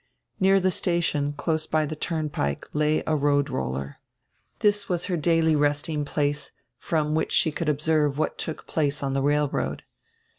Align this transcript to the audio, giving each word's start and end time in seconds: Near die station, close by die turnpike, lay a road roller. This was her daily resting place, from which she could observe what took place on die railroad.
Near 0.39 0.59
die 0.59 0.69
station, 0.69 1.33
close 1.33 1.67
by 1.67 1.85
die 1.85 1.93
turnpike, 1.93 2.67
lay 2.73 3.03
a 3.05 3.15
road 3.15 3.51
roller. 3.51 3.97
This 4.61 4.89
was 4.89 5.05
her 5.05 5.15
daily 5.15 5.55
resting 5.55 6.05
place, 6.05 6.49
from 6.79 7.13
which 7.13 7.31
she 7.31 7.51
could 7.51 7.69
observe 7.69 8.17
what 8.17 8.39
took 8.39 8.65
place 8.65 9.03
on 9.03 9.13
die 9.13 9.19
railroad. 9.19 9.83